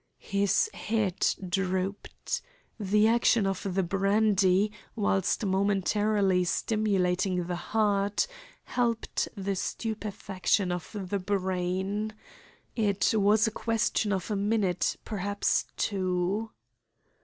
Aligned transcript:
His 0.17 0.67
head 0.73 1.27
drooped. 1.47 2.41
The 2.79 3.07
action 3.07 3.45
of 3.45 3.67
the 3.75 3.83
brandy, 3.83 4.71
whilst 4.95 5.45
momentarily 5.45 6.43
stimulating 6.45 7.43
the 7.45 7.55
heart, 7.55 8.25
helped 8.63 9.27
the 9.37 9.55
stupefaction 9.55 10.71
of 10.71 10.89
the 10.91 11.19
brain. 11.19 12.13
It 12.75 13.13
was 13.13 13.45
a 13.45 13.51
question 13.51 14.11
of 14.11 14.31
a 14.31 14.35
minute, 14.35 14.97
perhaps 15.05 15.65
two. 15.77 16.49